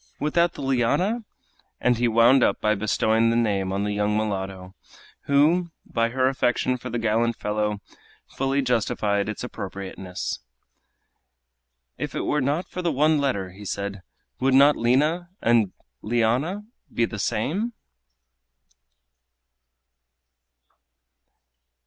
without 0.19 0.53
the 0.53 0.63
liana?" 0.63 1.23
and 1.79 1.97
he 1.97 2.07
wound 2.07 2.41
up 2.43 2.59
by 2.59 2.73
bestowing 2.73 3.29
the 3.29 3.35
name 3.35 3.71
on 3.71 3.83
the 3.83 3.93
young 3.93 4.17
mulatto 4.17 4.73
who, 5.25 5.69
by 5.85 6.09
her 6.09 6.27
affection 6.27 6.75
for 6.75 6.89
the 6.89 6.97
gallant 6.97 7.35
fellow, 7.35 7.77
fully 8.35 8.63
justified 8.63 9.29
its 9.29 9.43
appropriateness. 9.43 10.39
"If 11.99 12.15
it 12.15 12.23
were 12.25 12.41
not 12.41 12.67
for 12.67 12.81
the 12.81 12.91
one 12.91 13.19
letter," 13.19 13.51
he 13.51 13.63
said, 13.63 14.01
"would 14.39 14.55
not 14.55 14.75
Lina 14.75 15.29
and 15.39 15.71
Liana 16.01 16.63
be 16.91 17.05
the 17.05 17.19
same?" 17.19 17.73